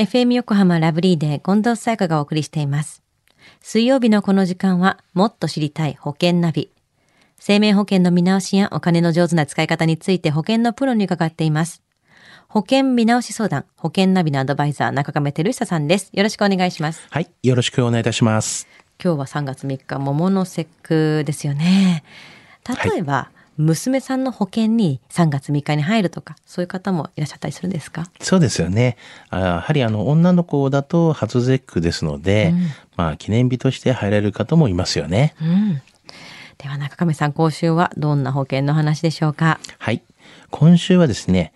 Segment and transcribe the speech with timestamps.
[0.00, 3.02] FM 横浜ラブリーで近藤沙耶香がお送りしています。
[3.60, 6.70] 水曜日のこの時間は、もっと知りたい保険ナビ。
[7.38, 11.82] 生命保険の見直しやお金の上手な使い方について保険のプロに伺っています。
[12.48, 16.08] 保険見直し相談、保険ナビのアドバイザー、中亀照久さんです。
[16.14, 17.06] よろしくお願いします。
[17.10, 18.68] はい、よろしくお願いいたします。
[19.04, 22.04] 今日は3月3日、桃の節句ですよね。
[22.66, 23.30] 例えば、
[23.60, 28.10] 娘さんの保険に3月3日に入るとか、そういう方もいらっしゃったりするんですか？
[28.20, 28.96] そうですよね。
[29.28, 32.54] あやはりあの女の子だと初節句ですので、
[32.96, 35.34] まあ記念日として入られる方もいますよね。
[35.40, 35.82] うん。
[36.58, 39.60] では中亀さん、今週はどんな保険の話でしょうか？
[39.78, 40.02] はい。
[40.50, 41.52] 今週はですね、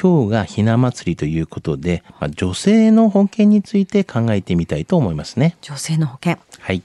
[0.00, 5.56] 今日がひな祭りということで、まあ、女性の保険について考えてみたいと思いますね。
[5.62, 6.38] 女性の保険。
[6.60, 6.82] はい。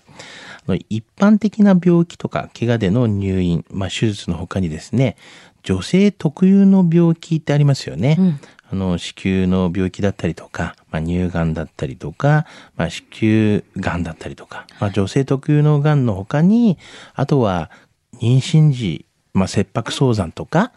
[0.73, 5.15] 一般的な病気とか怪我での入院、まあ、手術の他にですね、
[5.63, 8.15] 女性特有の病気ってありますよね。
[8.19, 16.77] うんあの子宮の病気だったりとか、まあ、乳がんだったりとか、まあ、子宮がんだったりとか、まあ、女性特有のがんの他に
[17.13, 17.69] あとは
[18.15, 20.71] 妊娠時、まあ、切迫早産とか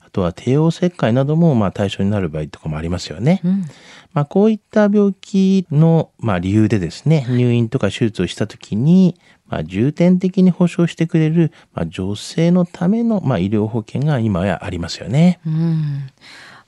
[0.00, 3.40] あとは帝王切開などもまあ対象になる場合とかもありますよね。
[3.44, 3.64] うん。
[4.12, 9.16] まあ、こういった病気の、まあ、理由でですね、入院とか手術をしたときに、
[9.48, 15.40] まあ、重点的に保障してくれる、まあ、女性のための、まあ、医療保険が今やありますよね。
[15.46, 16.10] うん。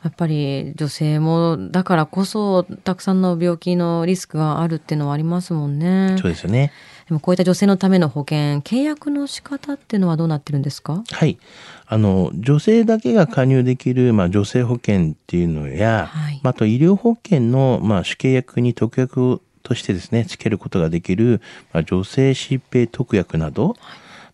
[0.04, 6.16] やっぱり女性もだからこそたくさんの病気のリスクがあるっていうのはありますもんね。
[6.20, 6.70] そうですよね。
[7.08, 11.02] でもこういった女性のための保険、契約の仕方っていうのはどうなってるんですか？
[11.10, 11.38] はい。
[11.86, 21.40] あの、女性だけが加入できる、まあ、女性保険っていうのや、はいまあ、あと医療保険の、まあ、主契約に特約としてですね、つけることができる、
[21.72, 23.76] まあ、女性疾病特約など、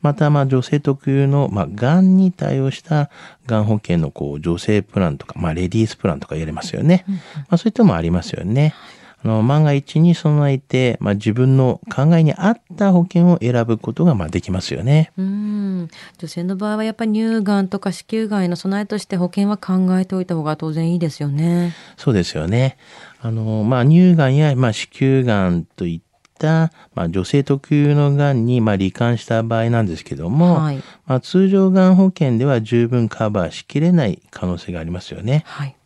[0.02, 3.08] また、まあ、女性特有の、まあ、がんに対応した
[3.46, 7.04] がん保険の、こう、女性プランとか、まあ、レディースプランとか言われますよね。
[7.06, 8.74] まあ、そういったのもありますよね。
[9.24, 15.12] あの、万が一に備えて、まあ、自分の考えに合った保険を選ぶことが、まあ、できますよね。
[15.16, 15.88] うん。
[16.18, 21.74] 女性の場合はやっぱり乳がんとか子宮がんへの備えとして保険は考えておいた方が当然いいですよね。
[21.96, 22.76] そうですよね。
[23.20, 26.00] あの、まあ、乳がんや、まあ、子宮がんといっ
[26.38, 35.44] た、まあ、女性特有のがんに、まあ、罹患した場合なんですけども、はいまあ、通常がん保険では十分カバーしきれない可能性がありますよね。
[35.46, 35.76] はい。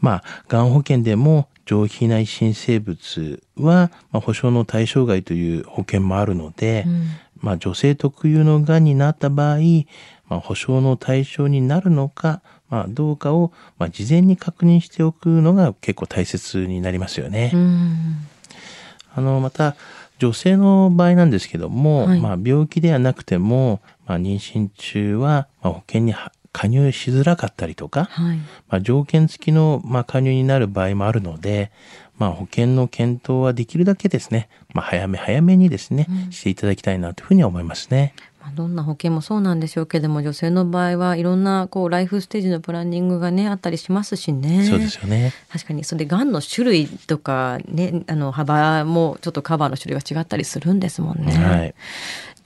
[0.00, 7.06] まあ、がん保険でも上皮内新生物は、まあ、保証の対象外という保険もあるので、うん
[7.40, 9.58] まあ、女性特有のがんになった場合、
[10.28, 17.50] まあ、保証の対象になるのか、まあ、どうかを、まあ、事前に確認しておくのが結構大切になりますよね。
[17.54, 18.16] うん。
[19.14, 19.76] あの、また、
[20.18, 28.36] 女性の場合なんですけども、はいまあ、病気ではなくても、まあ、妊娠中は、まあ、保険には加入しづらかったりとか、はい。
[28.38, 28.44] ま
[28.78, 31.70] あ、条件付きの、まあ、加入になる場合もあるので、
[32.16, 38.14] まあ、保険の検討はできるだけですね、まあ、早め早めにですね、していただきたいなというふうには思いますね。
[38.40, 44.64] まあどんな保険もそうなんでしょうけども、女性の場合はいろんなこうライフステージのプランニングがね、あったりしますしね。
[44.64, 45.34] そうですよね。
[45.50, 51.32] 確かに、それで、がんの種類とかね、あの、幅もちょっとカバーの種類が違ったりするんですもんね。
[51.36, 51.74] はい。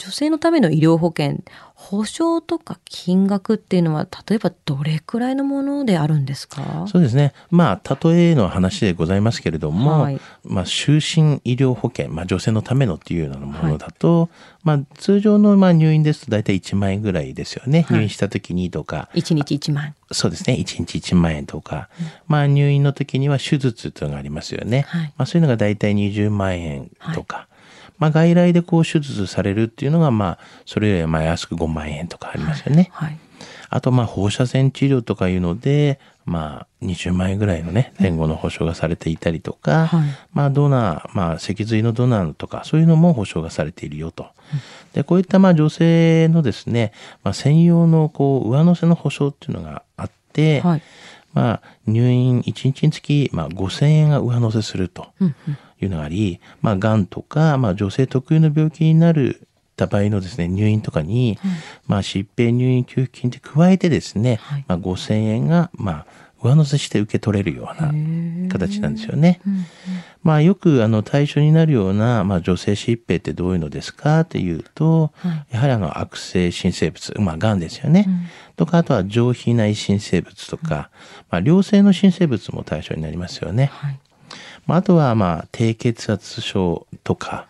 [0.02, 1.40] 女性のための医療保険、
[1.74, 6.86] 保証とか金額っていうのは、例えばどれくらいのものであるんですか？
[6.88, 7.34] そうですね。
[7.50, 14.30] まあ、例えの話でございますけれども、はいまあ、就寝医療保険、まあ、女性のためのっていうようなものだと、
[14.64, 17.82] まあ、通常のまあ入院ですと大体1万円ぐらいですよね。
[17.82, 19.94] はい入院した時にとか、1日1万。
[20.12, 20.54] そうですね。
[20.54, 21.88] 1日1万円とか、
[22.26, 24.86] まあ、入院の時には手術というのがありますよね。
[24.88, 27.46] はいまあ、そういうのが大体20万円とか、
[28.00, 32.88] まあ、外来でこう手術されるっていうのが、まあ、それよりはまあ安く5万円とかありますよね。
[32.92, 33.18] はい。
[33.68, 44.26] あと、まあ、放射線治療とかいうので、まあ、20万円ぐらいのね、前後の保証がされていたりとか、はいまあ、ドナー、まあ、脊髄のドナーとか、そういうのも保証がされているよと。
[44.92, 50.82] で、こういった、まあ、女性のですね、まあ、専用の、こう、上乗せの保証っていうのがあって、はい。
[51.32, 59.46] まあ、入院1日につき、まあ、5000円が上乗せするとうんうんいうのがあり、まあ、がんとか、まあ、女性特有の病気になる
[59.76, 61.38] た場合のですね、入院とかに、
[61.86, 66.06] まあ、疾病入院給付金で加えてですね、はいまあ、5000円が、まあ、
[66.42, 67.92] 上乗せして受け取れるような
[68.50, 69.40] 形なんですよね。
[70.22, 74.20] まあ、よく、あの、対象になるような、まあ、女性疾病ってどういうのですか？
[74.20, 78.06] っていうと、はいやはりあの、悪性新生物、まあ、癌ですよね。
[78.56, 80.90] とか、あとは上皮内新生物とか、
[81.30, 83.70] まあ、良性の新生物も対象になりますよね。
[83.72, 83.98] はい。
[84.66, 87.46] まあ、あとは、まあ、低血圧症とか、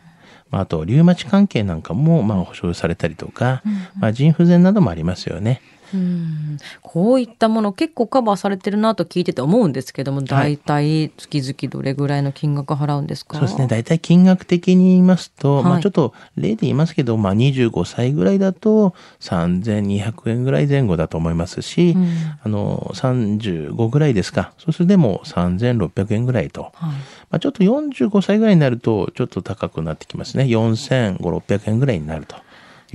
[0.50, 3.62] まあ、あと、リウマチ関係なんかも、まあ、保証されたりとか、
[3.98, 5.60] まあ、腎不全などもありますよね。
[5.94, 13.38] うんこういったもの結構カバーされてるなと聞いてて思うんですけども、大体月々どれぐらいの金額払うんですか？
[13.38, 13.66] そうですね。
[13.66, 22.08] 大体金額的に言いますと、はいまあちょっと例で言いますけど、まあ25歳ぐらいだと3200円ぐらい前後だと思いますし、うん
[22.42, 24.52] あの、35ぐらいですか。
[24.58, 26.72] そうするとでも3600円ぐらいと。
[26.74, 26.90] はい
[27.30, 30.44] まあちょっと45歳ぐらいになると、ちょっと高くなってきますね。
[30.44, 32.34] 4500、600円ぐらいになると。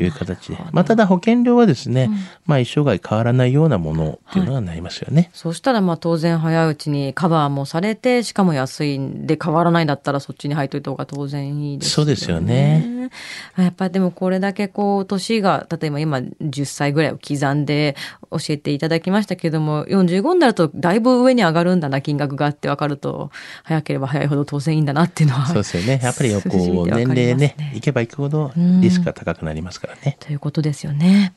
[0.01, 0.57] いう形で。
[0.71, 2.09] まあ、ただ保険料はですね、
[2.45, 5.29] まあ一生涯変わらないようなものっていうのがなりますよね。
[5.33, 11.93] そうしたらまあ当然早いうちにカバーもされて、しかも安いんで変わらないんだったらそっちに入っといた方が当然いいですよね。
[11.95, 13.09] そうですよね。
[13.57, 17.95] やっぱりでもこれだけこう年が、例えば今10歳ぐらいを刻んで
[18.39, 23.31] 教えていただきましたけども、45になるとだいぶ上に上がるんだな、金額があって分かると、
[23.63, 25.45] 早ければ早いほど当然いいんだなっていうのは。
[25.47, 25.99] そうですよね。
[26.03, 30.17] やっぱりこう 年齢ね、いけばいくほどリスクが高くなりますからね。
[30.19, 31.33] ということですよね。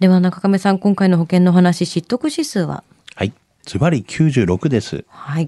[0.00, 2.84] では中亀さん、今回の保険の話、知得指数は？
[3.14, 3.32] はい。
[3.64, 5.04] ズバリ96です。
[5.08, 5.46] はい。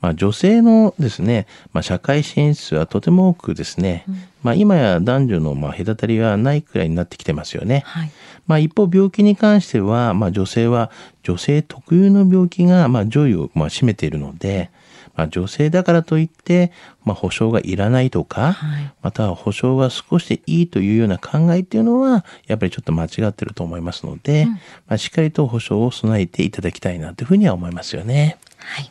[0.00, 4.04] まあ、女性のですね、まあ、社会進出はとても多くですね、
[4.42, 7.82] まあ、今や男女のまあ隔たりはないくらいになってきてますよね。
[7.86, 8.10] はい。
[8.46, 10.90] まあ、一方病気に関しては、まあ、女性は
[11.22, 14.70] 女性特有の病気がまあ上位をまあ占めているので、
[15.16, 16.70] まあ、女性だからといって、
[17.04, 24.46] まあ、保証がいらないとか、はいまたは保証が少しでいいというような考えっていうのは、やっぱりちょっと間違ってると思いますので、
[24.86, 28.38] まあ、しっかりと保証を備えていただきたいなというふうには思いますよね。
[28.58, 28.90] はい。